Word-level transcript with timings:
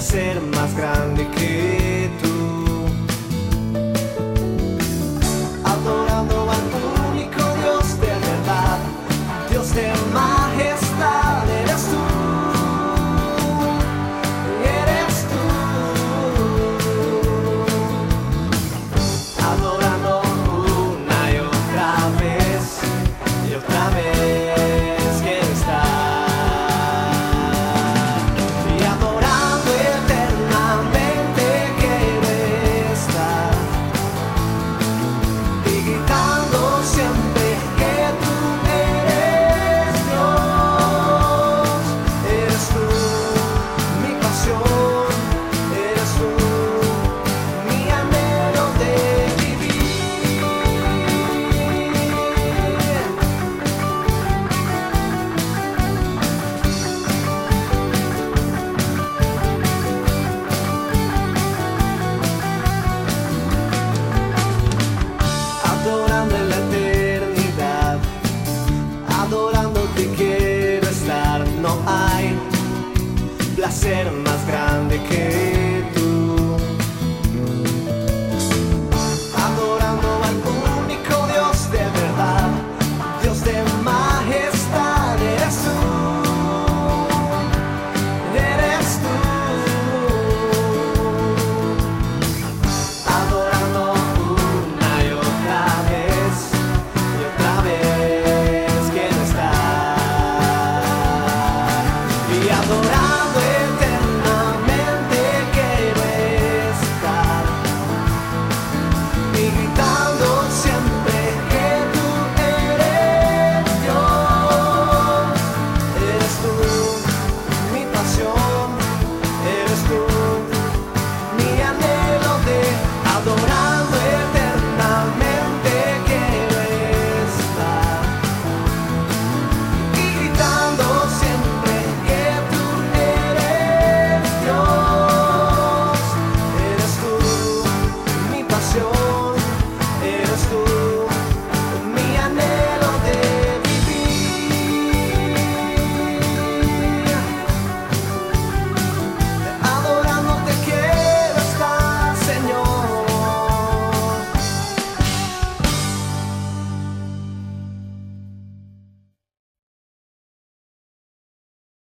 ser 0.00 0.40
más 0.40 0.74
grande 0.74 1.26
que 1.36 1.79
adorándote 69.30 70.10
quiero 70.16 70.88
estar, 70.88 71.46
no 71.62 71.78
hay 71.86 72.36
placer 73.54 74.10
más 74.10 74.44
grande. 74.48 74.89